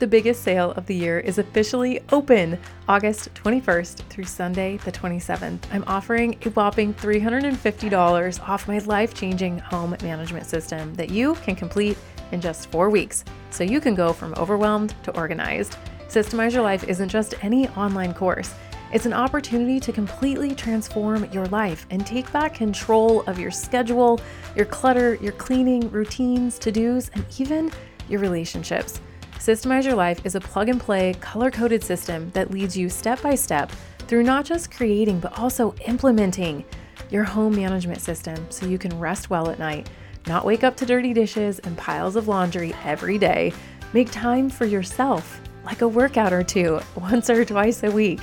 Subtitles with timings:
[0.00, 5.58] The biggest sale of the year is officially open August 21st through Sunday, the 27th.
[5.70, 11.54] I'm offering a whopping $350 off my life changing home management system that you can
[11.54, 11.98] complete
[12.32, 15.76] in just four weeks so you can go from overwhelmed to organized.
[16.08, 18.54] Systemize Your Life isn't just any online course.
[18.94, 24.18] It's an opportunity to completely transform your life and take back control of your schedule,
[24.56, 27.70] your clutter, your cleaning, routines, to dos, and even
[28.08, 28.98] your relationships.
[29.40, 33.22] Systemize Your Life is a plug and play, color coded system that leads you step
[33.22, 36.62] by step through not just creating, but also implementing
[37.08, 39.88] your home management system so you can rest well at night,
[40.26, 43.50] not wake up to dirty dishes and piles of laundry every day.
[43.94, 48.20] Make time for yourself, like a workout or two, once or twice a week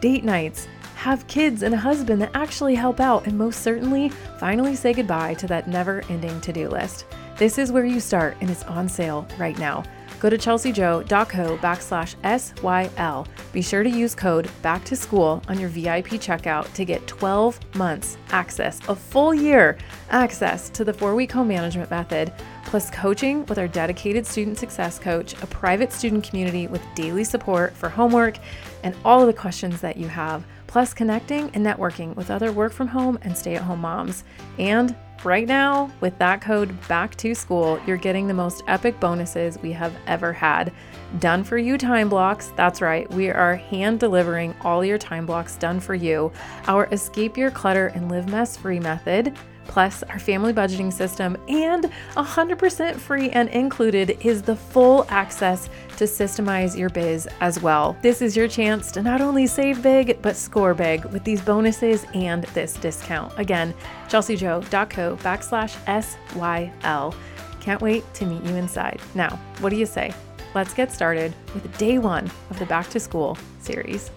[0.00, 4.76] date nights, have kids and a husband that actually help out, and most certainly, finally
[4.76, 7.06] say goodbye to that never ending to do list.
[7.38, 9.82] This is where you start, and it's on sale right now.
[10.20, 13.26] Go to chelsijo.co backslash SYL.
[13.52, 17.58] Be sure to use code back to school on your VIP checkout to get 12
[17.74, 19.78] months access, a full year
[20.10, 22.32] access to the four week home management method,
[22.66, 27.72] plus coaching with our dedicated student success coach, a private student community with daily support
[27.72, 28.36] for homework
[28.84, 32.72] and all of the questions that you have, plus connecting and networking with other work
[32.72, 34.22] from home and stay at home moms.
[34.58, 39.58] And right now, with that code back to school, you're getting the most epic bonuses
[39.58, 40.72] we have ever had.
[41.18, 42.52] Done for you time blocks.
[42.56, 46.32] That's right, we are hand delivering all your time blocks done for you.
[46.66, 49.36] Our Escape Your Clutter and Live Mess Free method
[49.70, 56.04] plus our family budgeting system, and 100% free and included is the full access to
[56.04, 57.96] systemize your biz as well.
[58.02, 62.04] This is your chance to not only save big, but score big with these bonuses
[62.14, 63.32] and this discount.
[63.38, 63.72] Again,
[64.08, 67.14] chelsijo.co backslash SYL.
[67.60, 69.00] Can't wait to meet you inside.
[69.14, 70.12] Now, what do you say?
[70.52, 74.10] Let's get started with day one of the Back to School series.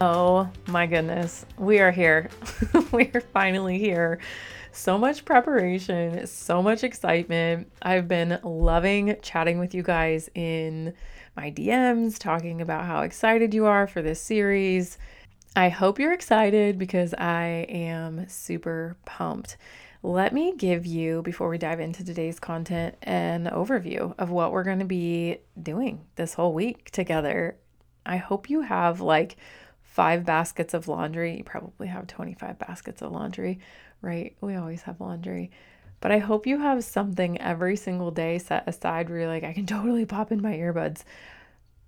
[0.00, 2.28] Oh my goodness, we are here.
[2.92, 4.18] we are finally here.
[4.72, 7.70] So much preparation, so much excitement.
[7.80, 10.94] I've been loving chatting with you guys in
[11.36, 14.98] my DMs, talking about how excited you are for this series.
[15.54, 19.56] I hope you're excited because I am super pumped.
[20.02, 24.64] Let me give you, before we dive into today's content, an overview of what we're
[24.64, 27.56] going to be doing this whole week together.
[28.04, 29.36] I hope you have like
[29.94, 31.36] five baskets of laundry.
[31.36, 33.60] You probably have 25 baskets of laundry,
[34.02, 34.36] right?
[34.40, 35.52] We always have laundry.
[36.00, 39.52] But I hope you have something every single day set aside where you're like, I
[39.52, 41.04] can totally pop in my earbuds.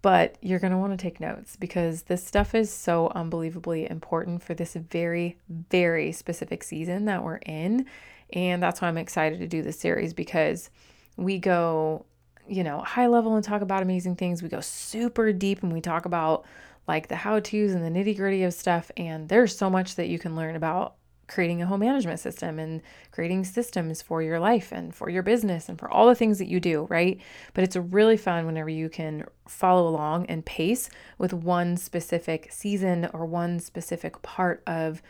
[0.03, 4.41] But you're going to want to take notes because this stuff is so unbelievably important
[4.41, 7.87] for this very, very specific season that we're in.
[8.33, 10.71] And that's why I'm excited to do this series because
[11.17, 12.07] we go,
[12.49, 14.43] you know, high level and talk about amazing things.
[14.43, 16.45] We go super deep and we talk about
[16.89, 18.91] like the how to's and the nitty gritty of stuff.
[18.97, 20.95] And there's so much that you can learn about
[21.29, 22.81] creating a home management system and
[23.11, 26.47] creating systems for your life and for your business and for all the things that
[26.47, 27.21] you do, right?
[27.55, 33.09] But it's really fun whenever you can follow along and pace with one specific season
[33.13, 35.03] or one specific part of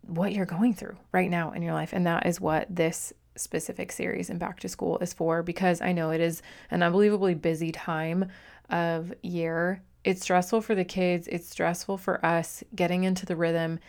[0.00, 1.92] what you're going through right now in your life.
[1.92, 5.92] And that is what this specific series and back to school is for because I
[5.92, 8.30] know it is an unbelievably busy time
[8.70, 13.80] of year it's stressful for the kids, it's stressful for us getting into the rhythm.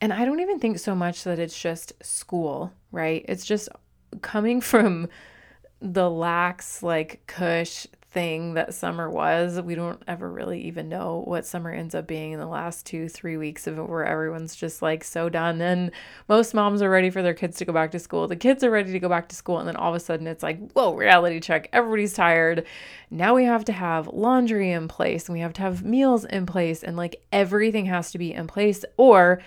[0.00, 3.24] And I don't even think so much that it's just school, right?
[3.28, 3.70] It's just
[4.20, 5.08] coming from
[5.80, 9.60] the lax, like, cush thing that summer was.
[9.60, 13.08] We don't ever really even know what summer ends up being in the last two,
[13.08, 15.60] three weeks of it, where everyone's just like so done.
[15.60, 15.90] And
[16.28, 18.28] most moms are ready for their kids to go back to school.
[18.28, 19.58] The kids are ready to go back to school.
[19.58, 21.68] And then all of a sudden it's like, whoa, reality check.
[21.72, 22.66] Everybody's tired.
[23.10, 26.44] Now we have to have laundry in place and we have to have meals in
[26.44, 26.82] place.
[26.82, 28.84] And like everything has to be in place.
[28.96, 29.40] Or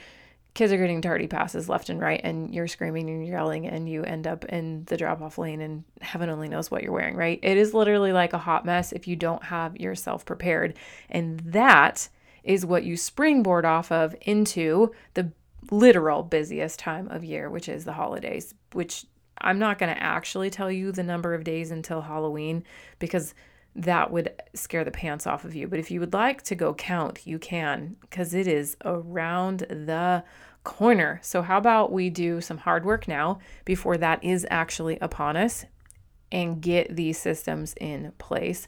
[0.56, 4.04] kids are getting tardy passes left and right and you're screaming and yelling and you
[4.04, 7.40] end up in the drop off lane and heaven only knows what you're wearing, right?
[7.44, 10.76] It is literally like a hot mess if you don't have yourself prepared.
[11.10, 12.08] And that
[12.44, 15.32] is what you springboard off of into the
[15.72, 19.06] literal busiest time of year, which is the holidays, which
[19.40, 22.64] I'm not going to actually tell you the number of days until Halloween
[23.00, 23.34] because
[23.76, 25.68] that would scare the pants off of you.
[25.68, 30.24] But if you would like to go count, you can because it is around the
[30.64, 31.20] corner.
[31.22, 35.66] So, how about we do some hard work now before that is actually upon us
[36.32, 38.68] and get these systems in place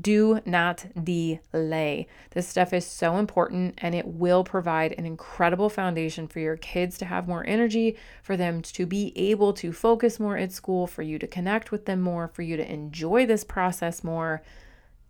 [0.00, 2.06] Do not delay.
[2.30, 6.96] This stuff is so important and it will provide an incredible foundation for your kids
[6.98, 11.02] to have more energy, for them to be able to focus more at school, for
[11.02, 14.42] you to connect with them more, for you to enjoy this process more.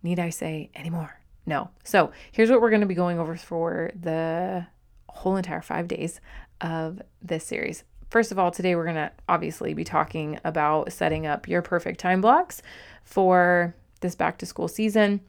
[0.03, 1.21] Need I say anymore?
[1.45, 1.69] No.
[1.83, 4.67] So here's what we're going to be going over for the
[5.07, 6.19] whole entire five days
[6.59, 7.85] of this series.
[8.09, 11.99] First of all, today we're going to obviously be talking about setting up your perfect
[11.99, 12.61] time blocks
[13.03, 13.73] for
[14.05, 15.19] this back to school season.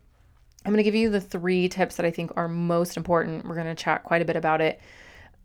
[0.64, 3.46] I'm going to give you the three tips that I think are most important.
[3.46, 4.81] We're going to chat quite a bit about it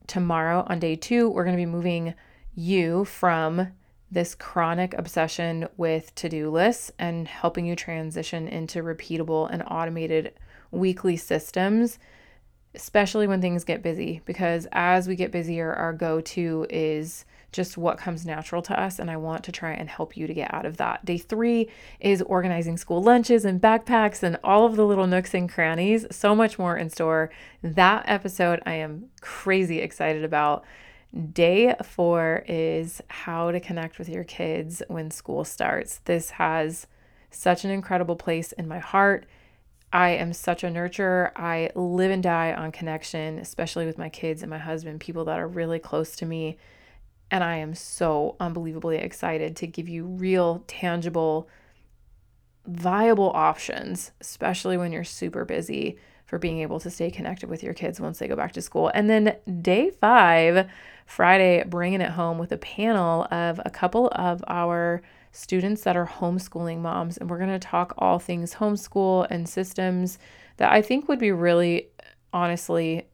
[0.07, 1.29] tomorrow on day two.
[1.29, 2.13] We're going to be moving
[2.55, 3.71] you from
[4.11, 10.33] this chronic obsession with to do lists and helping you transition into repeatable and automated
[10.71, 11.97] weekly systems,
[12.75, 14.21] especially when things get busy.
[14.25, 19.00] Because as we get busier, our go to is just what comes natural to us.
[19.00, 21.03] And I want to try and help you to get out of that.
[21.06, 21.69] Day three
[22.00, 26.06] is organizing school lunches and backpacks and all of the little nooks and crannies.
[26.12, 27.30] So much more in store.
[27.62, 30.63] That episode I am crazy excited about.
[31.33, 36.00] Day four is how to connect with your kids when school starts.
[36.06, 36.88] This has
[37.30, 39.25] such an incredible place in my heart.
[39.94, 41.31] I am such a nurturer.
[41.36, 45.38] I live and die on connection, especially with my kids and my husband, people that
[45.38, 46.57] are really close to me.
[47.31, 51.47] And I am so unbelievably excited to give you real, tangible,
[52.67, 57.73] viable options, especially when you're super busy for being able to stay connected with your
[57.73, 58.91] kids once they go back to school.
[58.93, 60.69] And then day five,
[61.05, 65.01] Friday, bringing it home with a panel of a couple of our
[65.31, 67.17] students that are homeschooling moms.
[67.17, 70.19] And we're going to talk all things homeschool and systems
[70.57, 71.87] that I think would be really,
[72.33, 73.07] honestly,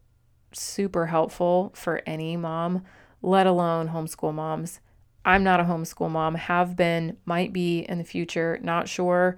[0.51, 2.83] super helpful for any mom,
[3.21, 4.79] let alone homeschool moms.
[5.25, 9.37] I'm not a homeschool mom, have been, might be in the future, not sure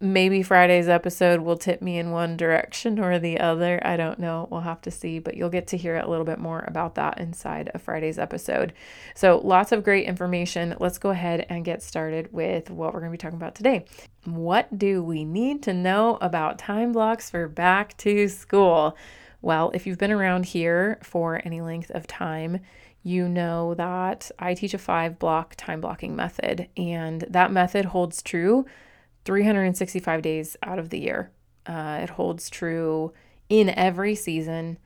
[0.00, 3.80] maybe Friday's episode will tip me in one direction or the other.
[3.84, 4.46] I don't know.
[4.50, 7.18] We'll have to see, but you'll get to hear a little bit more about that
[7.18, 8.74] inside of Friday's episode.
[9.14, 10.76] So, lots of great information.
[10.78, 13.86] Let's go ahead and get started with what we're going to be talking about today.
[14.24, 18.96] What do we need to know about time blocks for back to school?
[19.40, 22.60] Well, if you've been around here for any length of time,
[23.06, 28.20] you know that I teach a five block time blocking method, and that method holds
[28.20, 28.66] true
[29.24, 31.30] 365 days out of the year.
[31.66, 33.12] Uh, it holds true
[33.48, 34.78] in every season.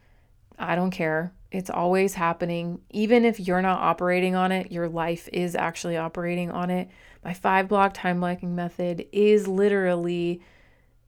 [0.59, 1.33] I don't care.
[1.51, 2.83] It's always happening.
[2.91, 6.91] Even if you're not operating on it, your life is actually operating on it.
[7.25, 10.43] My five block time blocking method is literally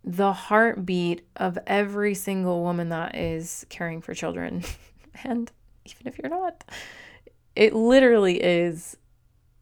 [0.03, 4.65] the heartbeat of every single woman that is caring for children.
[5.25, 5.53] and
[5.85, 6.65] even if you're not,
[7.55, 8.97] it literally is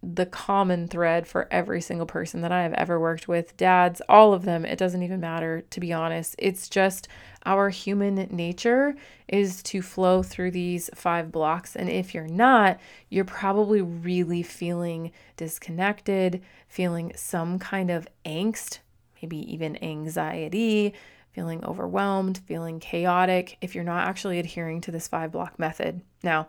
[0.02, 4.32] the common thread for every single person that I have ever worked with, dads, all
[4.32, 6.34] of them, it doesn't even matter, to be honest.
[6.38, 7.06] It's just
[7.44, 8.94] our human nature
[9.28, 11.76] is to flow through these five blocks.
[11.76, 18.78] And if you're not, you're probably really feeling disconnected, feeling some kind of angst,
[19.20, 20.94] maybe even anxiety,
[21.32, 26.00] feeling overwhelmed, feeling chaotic, if you're not actually adhering to this five block method.
[26.22, 26.48] Now,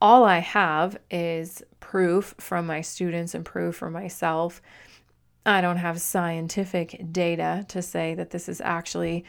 [0.00, 4.62] all I have is proof from my students and proof from myself.
[5.44, 9.24] I don't have scientific data to say that this is actually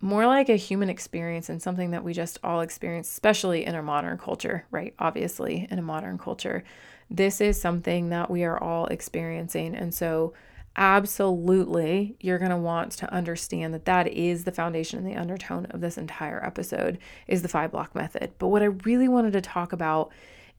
[0.00, 3.82] more like a human experience and something that we just all experience, especially in a
[3.82, 4.94] modern culture, right?
[4.98, 6.62] Obviously, in a modern culture.
[7.10, 9.74] This is something that we are all experiencing.
[9.74, 10.34] And so,
[10.76, 12.16] absolutely.
[12.20, 15.80] You're going to want to understand that that is the foundation and the undertone of
[15.80, 18.32] this entire episode is the five block method.
[18.38, 20.12] But what i really wanted to talk about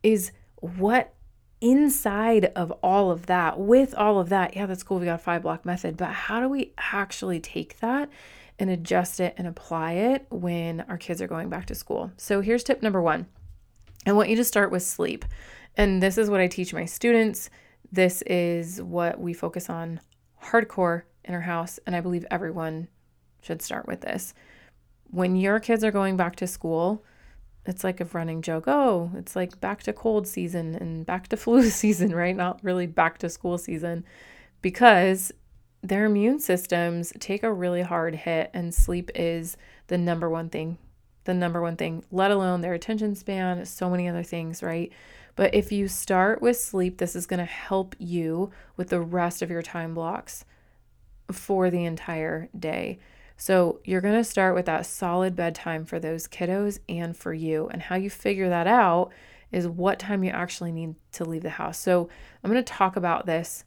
[0.03, 1.13] is what
[1.61, 5.17] inside of all of that with all of that yeah that's cool we got a
[5.17, 8.09] five block method but how do we actually take that
[8.59, 12.11] and adjust it and apply it when our kids are going back to school?
[12.17, 13.27] So here's tip number one.
[14.05, 15.25] I want you to start with sleep.
[15.77, 17.49] And this is what i teach my students
[17.91, 19.99] this is what we focus on
[20.43, 22.87] hardcore in our house, and I believe everyone
[23.41, 24.33] should start with this.
[25.09, 27.03] When your kids are going back to school,
[27.65, 28.65] it's like a running joke.
[28.67, 32.35] Oh, it's like back to cold season and back to flu season, right?
[32.35, 34.05] Not really back to school season
[34.61, 35.31] because
[35.81, 39.55] their immune systems take a really hard hit, and sleep is
[39.87, 40.77] the number one thing,
[41.25, 44.91] the number one thing, let alone their attention span, so many other things, right?
[45.35, 49.41] But if you start with sleep, this is going to help you with the rest
[49.41, 50.45] of your time blocks
[51.31, 52.99] for the entire day.
[53.37, 57.67] So you're going to start with that solid bedtime for those kiddos and for you.
[57.67, 59.11] And how you figure that out
[59.51, 61.77] is what time you actually need to leave the house.
[61.77, 62.09] So
[62.43, 63.65] I'm going to talk about this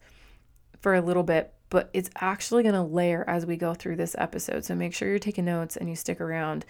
[0.81, 4.15] for a little bit but it's actually going to layer as we go through this
[4.17, 4.65] episode.
[4.65, 6.65] So make sure you're taking notes and you stick around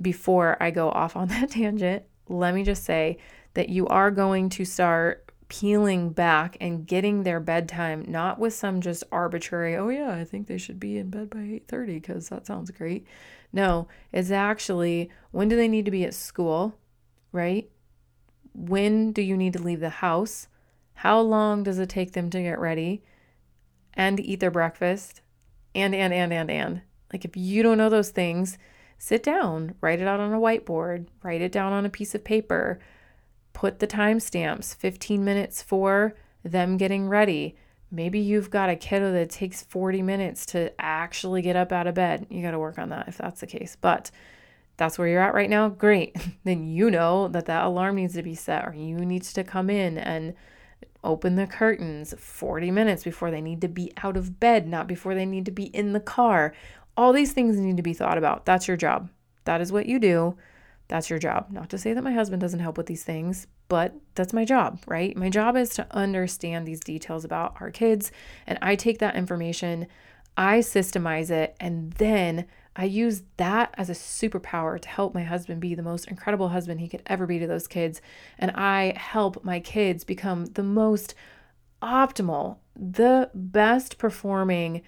[0.00, 2.04] before I go off on that tangent.
[2.28, 3.18] Let me just say
[3.56, 8.80] that you are going to start peeling back and getting their bedtime not with some
[8.80, 12.46] just arbitrary oh yeah i think they should be in bed by 8.30 because that
[12.46, 13.06] sounds great.
[13.52, 16.76] No it's actually when do they need to be at school
[17.36, 17.70] right?
[18.54, 20.48] When do you need to leave the house?
[20.94, 23.02] How long does it take them to get ready
[23.94, 25.20] and eat their breakfast?
[25.74, 26.80] And and and and and.
[27.12, 28.58] Like if you don't know those things
[28.98, 32.24] sit down write it out on a whiteboard write it down on a piece of
[32.24, 32.80] paper
[33.56, 37.56] put the timestamps 15 minutes for them getting ready.
[37.90, 41.94] Maybe you've got a kiddo that takes 40 minutes to actually get up out of
[41.94, 42.26] bed.
[42.28, 43.74] You got to work on that if that's the case.
[43.80, 44.10] But
[44.76, 45.70] that's where you're at right now.
[45.70, 46.14] Great.
[46.44, 49.70] then you know that that alarm needs to be set or you need to come
[49.70, 50.34] in and
[51.02, 55.14] open the curtains 40 minutes before they need to be out of bed, not before
[55.14, 56.52] they need to be in the car.
[56.94, 58.44] All these things need to be thought about.
[58.44, 59.08] That's your job.
[59.46, 60.36] That is what you do.
[60.88, 61.48] That's your job.
[61.50, 64.80] Not to say that my husband doesn't help with these things, but that's my job,
[64.86, 65.16] right?
[65.16, 68.12] My job is to understand these details about our kids,
[68.46, 69.88] and I take that information,
[70.36, 75.60] I systemize it, and then I use that as a superpower to help my husband
[75.60, 78.02] be the most incredible husband he could ever be to those kids.
[78.38, 81.14] And I help my kids become the most
[81.82, 84.82] optimal, the best performing,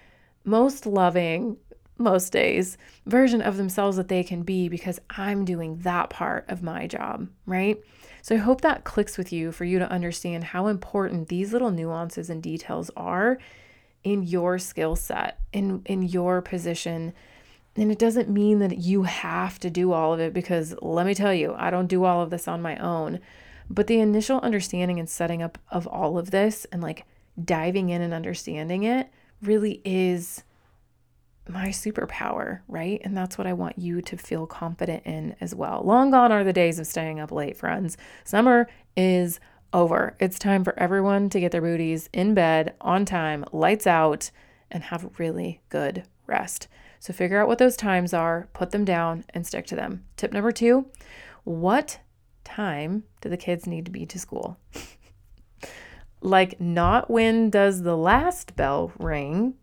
[0.44, 1.56] most loving,
[1.98, 6.62] most days version of themselves that they can be because I'm doing that part of
[6.62, 7.78] my job, right?
[8.22, 11.70] So I hope that clicks with you for you to understand how important these little
[11.70, 13.38] nuances and details are
[14.04, 17.12] in your skill set, in in your position.
[17.76, 21.14] And it doesn't mean that you have to do all of it because let me
[21.14, 23.20] tell you, I don't do all of this on my own.
[23.70, 27.04] But the initial understanding and setting up of all of this and like
[27.42, 29.08] diving in and understanding it
[29.42, 30.42] really is
[31.48, 33.00] my superpower, right?
[33.04, 35.82] And that's what I want you to feel confident in as well.
[35.84, 37.96] Long gone are the days of staying up late, friends.
[38.24, 39.40] Summer is
[39.72, 40.16] over.
[40.18, 44.30] It's time for everyone to get their booties in bed on time, lights out,
[44.70, 46.68] and have really good rest.
[47.00, 50.04] So figure out what those times are, put them down, and stick to them.
[50.16, 50.86] Tip number two
[51.44, 52.00] what
[52.44, 54.58] time do the kids need to be to school?
[56.20, 59.54] like, not when does the last bell ring,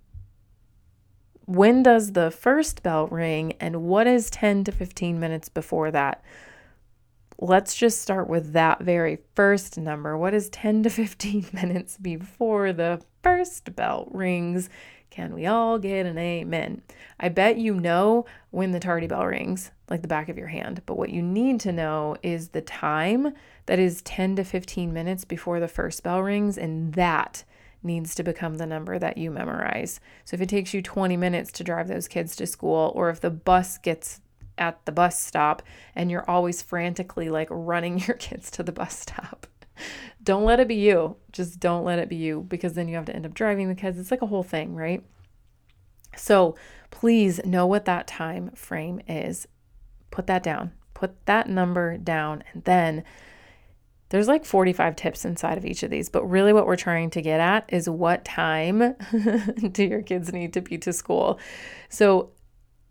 [1.45, 6.23] when does the first bell ring and what is 10 to 15 minutes before that?
[7.37, 10.17] Let's just start with that very first number.
[10.17, 14.69] What is 10 to 15 minutes before the first bell rings?
[15.11, 16.81] Can we all get an amen?
[17.19, 20.81] I bet you know when the tardy bell rings, like the back of your hand.
[20.85, 23.33] But what you need to know is the time
[23.67, 27.45] that is 10 to 15 minutes before the first bell rings, and that
[27.85, 29.99] needs to become the number that you memorize.
[30.25, 33.21] So if it takes you 20 minutes to drive those kids to school, or if
[33.21, 34.21] the bus gets
[34.57, 35.61] at the bus stop
[35.95, 39.47] and you're always frantically like running your kids to the bus stop,
[40.23, 41.17] don't let it be you.
[41.31, 43.75] Just don't let it be you because then you have to end up driving the
[43.75, 43.99] kids.
[43.99, 45.03] It's like a whole thing, right?
[46.15, 46.55] So
[46.91, 49.47] please know what that time frame is.
[50.11, 50.71] Put that down.
[50.93, 53.03] Put that number down and then
[54.15, 57.21] there's like 45 tips inside of each of these, but really what we're trying to
[57.21, 58.95] get at is what time
[59.73, 61.37] do your kids need to be to school?
[61.89, 62.29] So,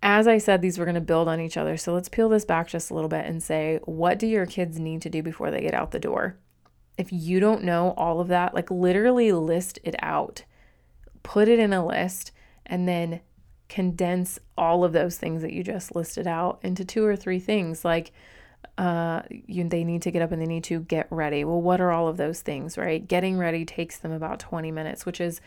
[0.02, 1.78] as I said, these were going to build on each other.
[1.78, 4.78] So, let's peel this back just a little bit and say, what do your kids
[4.78, 6.36] need to do before they get out the door?
[6.98, 10.44] If you don't know all of that, like literally list it out,
[11.22, 12.32] put it in a list,
[12.66, 13.22] and then
[13.70, 17.82] condense all of those things that you just listed out into two or three things
[17.82, 18.12] like
[18.76, 21.44] uh, you, they need to get up and they need to get ready.
[21.44, 23.06] Well, what are all of those things, right?
[23.06, 25.40] Getting ready takes them about 20 minutes, which is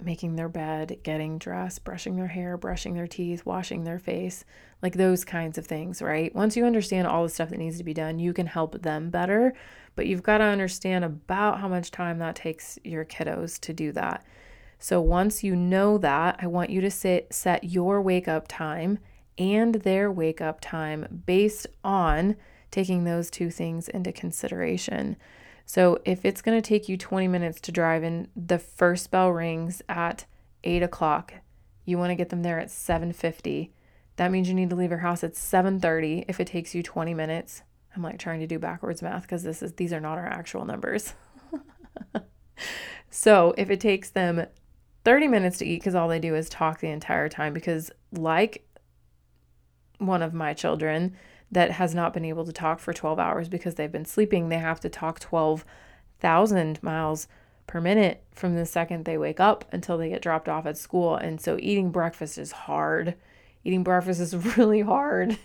[0.00, 4.44] making their bed, getting dressed, brushing their hair, brushing their teeth, washing their face,
[4.82, 6.34] like those kinds of things, right?
[6.34, 9.10] Once you understand all the stuff that needs to be done, you can help them
[9.10, 9.52] better,
[9.96, 13.92] but you've got to understand about how much time that takes your kiddos to do
[13.92, 14.24] that.
[14.78, 19.00] So once you know that, I want you to sit, set your wake up time
[19.38, 22.36] and their wake up time based on
[22.70, 25.16] taking those two things into consideration.
[25.64, 29.30] So if it's going to take you 20 minutes to drive and the first bell
[29.30, 30.26] rings at
[30.64, 31.34] 8 o'clock,
[31.84, 33.70] you want to get them there at 7.50.
[34.16, 37.14] That means you need to leave your house at 7.30 if it takes you 20
[37.14, 37.62] minutes.
[37.94, 40.64] I'm like trying to do backwards math because this is these are not our actual
[40.64, 41.14] numbers.
[43.10, 44.46] so if it takes them
[45.04, 48.67] 30 minutes to eat because all they do is talk the entire time because like
[49.98, 51.16] one of my children
[51.50, 54.58] that has not been able to talk for 12 hours because they've been sleeping, they
[54.58, 57.28] have to talk 12,000 miles
[57.66, 61.16] per minute from the second they wake up until they get dropped off at school.
[61.16, 63.14] And so eating breakfast is hard.
[63.64, 65.38] Eating breakfast is really hard.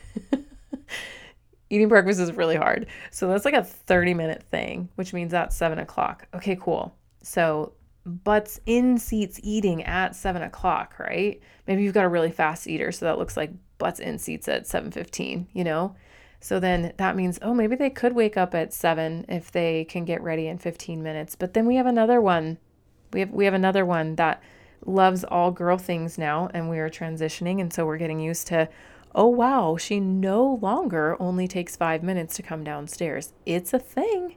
[1.70, 2.88] eating breakfast is really hard.
[3.12, 6.28] So that's like a 30 minute thing, which means that's seven o'clock.
[6.34, 6.96] Okay, cool.
[7.22, 7.74] So
[8.06, 11.42] butts in seats eating at seven o'clock, right?
[11.68, 13.52] Maybe you've got a really fast eater, so that looks like
[13.84, 15.96] butts in seats at 7:15, you know?
[16.40, 20.06] So then that means, oh, maybe they could wake up at seven if they can
[20.06, 21.36] get ready in 15 minutes.
[21.36, 22.58] But then we have another one.
[23.12, 24.42] We have we have another one that
[24.86, 28.70] loves all girl things now, and we are transitioning, and so we're getting used to,
[29.14, 33.34] oh wow, she no longer only takes five minutes to come downstairs.
[33.46, 34.36] It's a thing.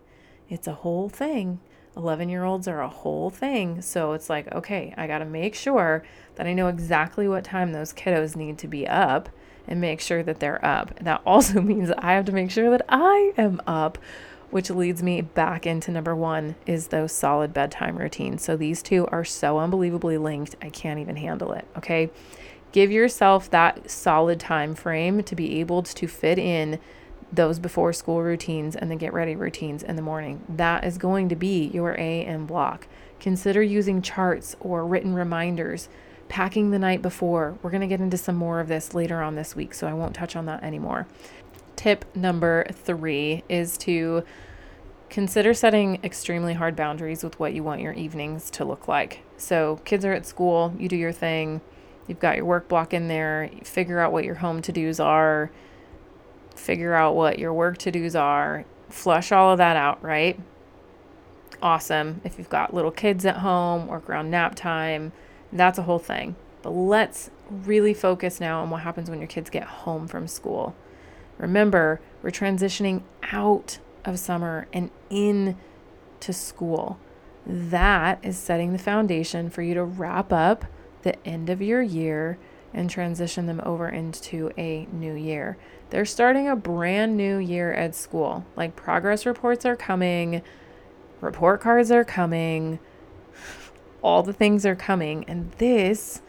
[0.48, 1.60] It's a whole thing.
[1.96, 3.80] 11 year olds are a whole thing.
[3.80, 7.72] So it's like, okay, I got to make sure that I know exactly what time
[7.72, 9.28] those kiddos need to be up
[9.68, 10.98] and make sure that they're up.
[11.00, 13.98] That also means I have to make sure that I am up,
[14.50, 18.42] which leads me back into number one is those solid bedtime routines.
[18.42, 21.66] So these two are so unbelievably linked, I can't even handle it.
[21.76, 22.10] Okay.
[22.72, 26.78] Give yourself that solid time frame to be able to fit in
[27.32, 30.44] those before school routines and the get ready routines in the morning.
[30.48, 32.86] That is going to be your AM block.
[33.18, 35.88] Consider using charts or written reminders,
[36.28, 37.58] packing the night before.
[37.62, 39.94] We're going to get into some more of this later on this week, so I
[39.94, 41.06] won't touch on that anymore.
[41.76, 44.24] Tip number three is to
[45.08, 49.20] consider setting extremely hard boundaries with what you want your evenings to look like.
[49.36, 51.60] So, kids are at school, you do your thing,
[52.06, 55.50] you've got your work block in there, figure out what your home to dos are
[56.58, 60.38] figure out what your work to dos are, flush all of that out, right?
[61.62, 62.20] Awesome.
[62.24, 65.12] If you've got little kids at home, work around nap time,
[65.52, 66.36] that's a whole thing.
[66.62, 70.74] But let's really focus now on what happens when your kids get home from school.
[71.38, 75.56] Remember, we're transitioning out of summer and in
[76.20, 76.98] to school.
[77.46, 80.64] That is setting the foundation for you to wrap up
[81.02, 82.38] the end of your year
[82.74, 85.56] and transition them over into a new year.
[85.90, 88.44] They're starting a brand new year at school.
[88.56, 90.42] Like progress reports are coming,
[91.20, 92.80] report cards are coming,
[94.06, 95.24] all the things are coming.
[95.26, 96.22] And this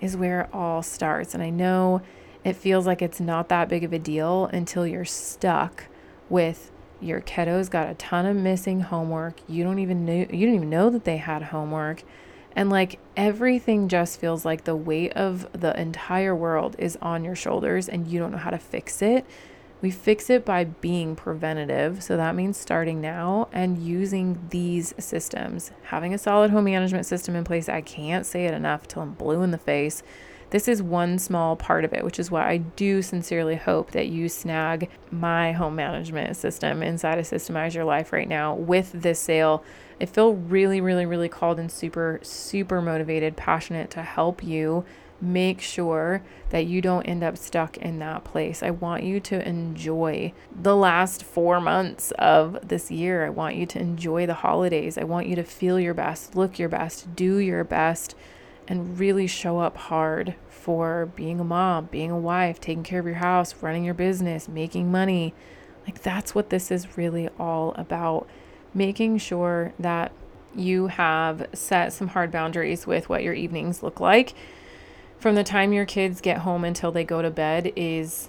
[0.00, 1.32] is where it all starts.
[1.32, 2.02] And I know
[2.42, 5.84] it feels like it's not that big of a deal until you're stuck
[6.28, 9.36] with your kiddos got a ton of missing homework.
[9.48, 12.02] You don't even know you don't even know that they had homework
[12.56, 17.36] and like everything just feels like the weight of the entire world is on your
[17.36, 19.24] shoulders and you don't know how to fix it.
[19.80, 22.02] We fix it by being preventative.
[22.02, 25.72] So that means starting now and using these systems.
[25.84, 29.14] Having a solid home management system in place, I can't say it enough till I'm
[29.14, 30.02] blue in the face.
[30.50, 34.08] This is one small part of it, which is why I do sincerely hope that
[34.08, 39.20] you snag my home management system inside of Systemize Your Life right now with this
[39.20, 39.64] sale
[40.00, 44.84] I feel really, really, really called and super, super motivated, passionate to help you
[45.20, 48.62] make sure that you don't end up stuck in that place.
[48.62, 53.26] I want you to enjoy the last four months of this year.
[53.26, 54.98] I want you to enjoy the holidays.
[54.98, 58.14] I want you to feel your best, look your best, do your best,
[58.66, 63.06] and really show up hard for being a mom, being a wife, taking care of
[63.06, 65.34] your house, running your business, making money.
[65.86, 68.28] Like that's what this is really all about
[68.74, 70.12] making sure that
[70.54, 74.34] you have set some hard boundaries with what your evenings look like
[75.20, 78.28] from the time your kids get home until they go to bed is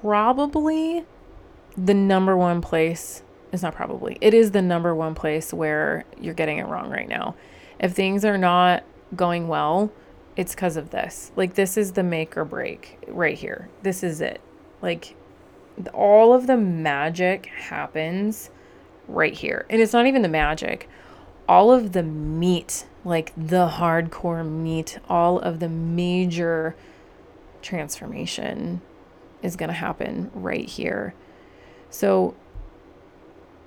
[0.00, 1.04] probably
[1.76, 6.34] the number one place it's not probably it is the number one place where you're
[6.34, 7.34] getting it wrong right now
[7.78, 8.82] if things are not
[9.14, 9.90] going well
[10.36, 14.20] it's because of this like this is the make or break right here this is
[14.20, 14.40] it
[14.82, 15.14] like
[15.92, 18.50] all of the magic happens
[19.08, 19.66] right here.
[19.70, 20.88] And it's not even the magic.
[21.48, 26.76] All of the meat, like the hardcore meat, all of the major
[27.62, 28.80] transformation
[29.42, 31.14] is going to happen right here.
[31.90, 32.34] So,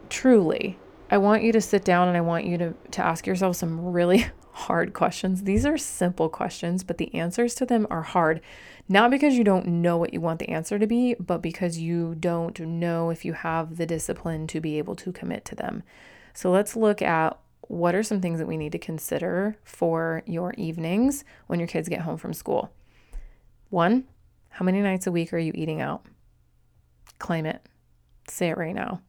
[0.10, 0.78] truly,
[1.10, 3.92] I want you to sit down and I want you to, to ask yourself some
[3.92, 5.44] really hard questions.
[5.44, 8.42] These are simple questions, but the answers to them are hard.
[8.88, 12.16] Not because you don't know what you want the answer to be, but because you
[12.16, 15.84] don't know if you have the discipline to be able to commit to them.
[16.34, 20.54] So let's look at what are some things that we need to consider for your
[20.58, 22.72] evenings when your kids get home from school.
[23.70, 24.06] One,
[24.50, 26.06] how many nights a week are you eating out?
[27.20, 27.62] Claim it.
[28.28, 29.02] Say it right now.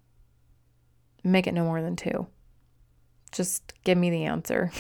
[1.24, 2.26] Make it no more than two.
[3.32, 4.70] Just give me the answer.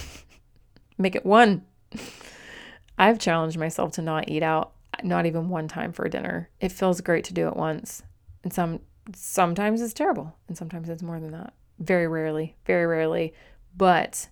[0.98, 1.64] Make it one.
[2.98, 6.50] I've challenged myself to not eat out not even one time for dinner.
[6.60, 8.02] It feels great to do it once.
[8.42, 8.80] And some
[9.14, 11.54] sometimes it's terrible and sometimes it's more than that.
[11.78, 13.32] Very rarely, very rarely,
[13.76, 14.28] but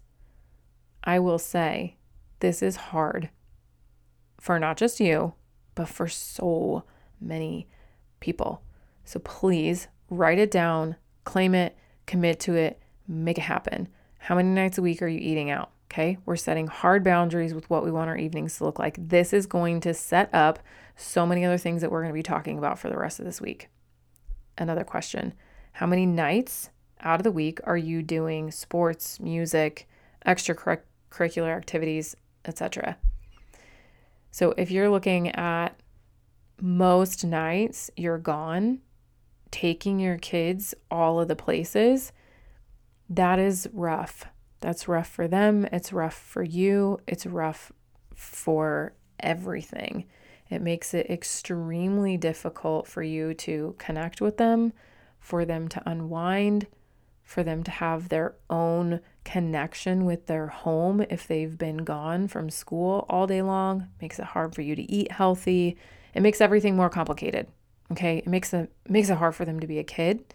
[1.05, 1.96] I will say
[2.40, 3.31] this is hard
[4.40, 5.35] for not just you,
[5.74, 6.85] but for so
[7.20, 7.68] many
[8.20, 8.62] people.
[9.05, 13.88] So please write it down, claim it, commit to it, make it happen.
[14.18, 15.70] How many nights a week are you eating out?
[15.90, 18.96] Okay, we're setting hard boundaries with what we want our evenings to look like.
[19.09, 20.59] This is going to set up
[20.96, 23.24] so many other things that we're going to be talking about for the rest of
[23.24, 23.68] this week.
[24.59, 25.33] Another question
[25.72, 26.68] How many nights
[27.00, 29.88] out of the week are you doing sports, music,
[30.26, 32.96] extracurricular activities, etc.?
[34.30, 35.78] So if you're looking at
[36.61, 38.80] most nights you're gone,
[39.50, 42.12] taking your kids all of the places,
[43.08, 44.26] that is rough.
[44.61, 45.66] That's rough for them.
[45.72, 47.00] It's rough for you.
[47.06, 47.72] It's rough
[48.14, 50.04] for everything.
[50.50, 54.72] It makes it extremely difficult for you to connect with them,
[55.20, 56.66] for them to unwind,
[57.29, 62.49] for them to have their own connection with their home if they've been gone from
[62.49, 63.87] school all day long.
[64.01, 65.77] Makes it hard for you to eat healthy.
[66.14, 67.47] It makes everything more complicated.
[67.93, 68.17] Okay?
[68.17, 70.33] It makes it makes it hard for them to be a kid.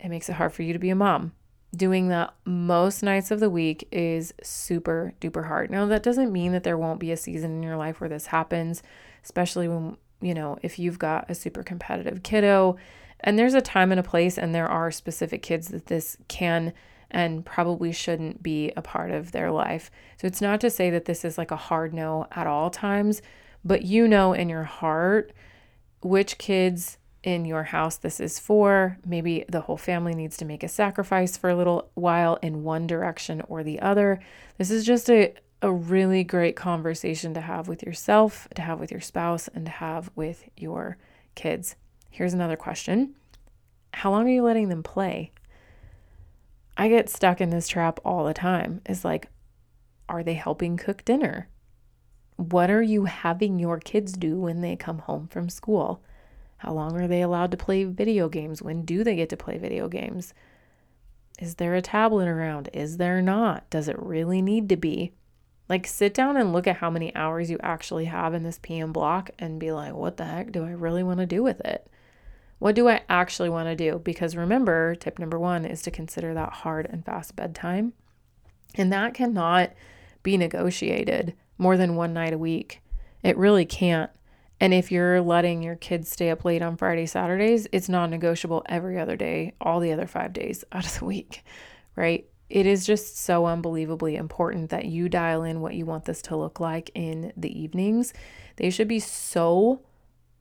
[0.00, 1.32] It makes it hard for you to be a mom
[1.76, 5.70] doing that most nights of the week is super duper hard.
[5.70, 8.26] Now, that doesn't mean that there won't be a season in your life where this
[8.26, 8.82] happens,
[9.22, 12.78] especially when, you know, if you've got a super competitive kiddo.
[13.20, 16.72] And there's a time and a place, and there are specific kids that this can
[17.10, 19.90] and probably shouldn't be a part of their life.
[20.20, 23.22] So it's not to say that this is like a hard no at all times,
[23.64, 25.32] but you know in your heart
[26.02, 28.98] which kids in your house this is for.
[29.04, 32.86] Maybe the whole family needs to make a sacrifice for a little while in one
[32.86, 34.20] direction or the other.
[34.58, 38.92] This is just a, a really great conversation to have with yourself, to have with
[38.92, 40.98] your spouse, and to have with your
[41.34, 41.74] kids.
[42.16, 43.14] Here's another question
[43.92, 45.32] How long are you letting them play?
[46.74, 48.80] I get stuck in this trap all the time.
[48.88, 49.28] Is like,
[50.08, 51.50] are they helping cook dinner?
[52.36, 56.02] What are you having your kids do when they come home from school?
[56.56, 58.62] How long are they allowed to play video games?
[58.62, 60.32] When do they get to play video games?
[61.38, 62.70] Is there a tablet around?
[62.72, 63.68] Is there not?
[63.68, 65.12] Does it really need to be?
[65.68, 68.90] Like, sit down and look at how many hours you actually have in this PM
[68.90, 71.86] block and be like, what the heck do I really want to do with it?
[72.58, 74.00] What do I actually want to do?
[74.02, 77.92] Because remember, tip number one is to consider that hard and fast bedtime.
[78.74, 79.72] And that cannot
[80.22, 82.82] be negotiated more than one night a week.
[83.22, 84.10] It really can't.
[84.58, 88.62] And if you're letting your kids stay up late on Friday, Saturdays, it's non negotiable
[88.66, 91.44] every other day, all the other five days out of the week,
[91.94, 92.26] right?
[92.48, 96.36] It is just so unbelievably important that you dial in what you want this to
[96.36, 98.14] look like in the evenings.
[98.54, 99.82] They should be so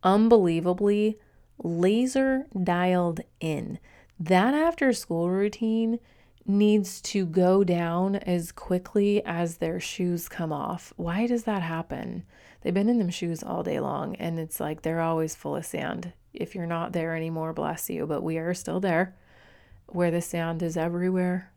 [0.03, 1.17] unbelievably
[1.63, 3.79] laser dialed in.
[4.19, 5.99] That after school routine
[6.45, 10.93] needs to go down as quickly as their shoes come off.
[10.95, 12.23] Why does that happen?
[12.65, 15.63] they've been in them shoes all day long and it's like they're always full of
[15.63, 16.11] sand.
[16.33, 19.15] If you're not there anymore, bless you, but we are still there
[19.85, 21.51] where the sand is everywhere.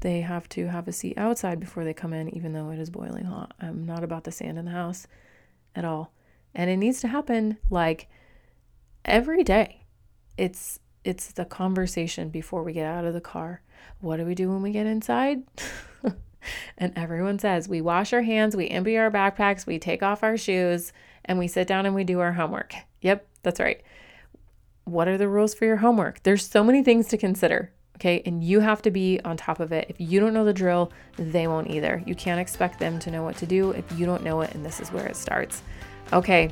[0.00, 2.88] They have to have a seat outside before they come in, even though it is
[2.88, 3.52] boiling hot.
[3.60, 5.06] I'm not about the sand in the house
[5.76, 6.14] at all.
[6.54, 8.08] And it needs to happen like
[9.04, 9.84] every day.
[10.36, 13.60] It's it's the conversation before we get out of the car.
[14.00, 15.42] What do we do when we get inside?
[16.78, 20.36] and everyone says we wash our hands, we empty our backpacks, we take off our
[20.36, 20.92] shoes,
[21.24, 22.74] and we sit down and we do our homework.
[23.02, 23.82] Yep, that's right.
[24.84, 26.22] What are the rules for your homework?
[26.22, 27.70] There's so many things to consider.
[27.96, 29.86] Okay, and you have to be on top of it.
[29.88, 32.02] If you don't know the drill, they won't either.
[32.04, 34.66] You can't expect them to know what to do if you don't know it, and
[34.66, 35.62] this is where it starts.
[36.12, 36.50] Okay,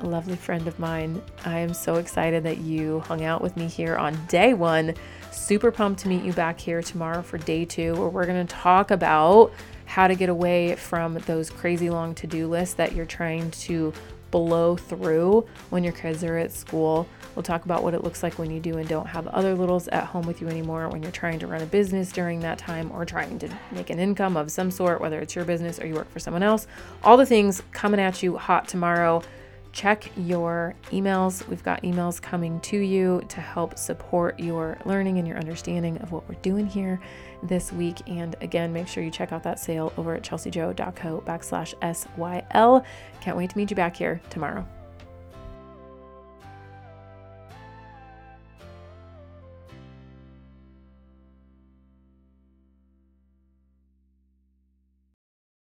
[0.00, 3.66] a lovely friend of mine, I am so excited that you hung out with me
[3.66, 4.94] here on day one
[5.30, 8.54] Super pumped to meet you back here tomorrow for day two, where we're going to
[8.54, 9.52] talk about
[9.84, 13.92] how to get away from those crazy long to do lists that you're trying to
[14.30, 17.06] blow through when your kids are at school.
[17.34, 19.86] We'll talk about what it looks like when you do and don't have other littles
[19.88, 22.90] at home with you anymore, when you're trying to run a business during that time
[22.92, 25.94] or trying to make an income of some sort, whether it's your business or you
[25.94, 26.66] work for someone else.
[27.02, 29.22] All the things coming at you hot tomorrow
[29.74, 31.46] check your emails.
[31.48, 36.12] We've got emails coming to you to help support your learning and your understanding of
[36.12, 37.00] what we're doing here
[37.42, 38.00] this week.
[38.06, 42.84] And again, make sure you check out that sale over at chelsijo.co backslash SYL.
[43.20, 44.64] Can't wait to meet you back here tomorrow.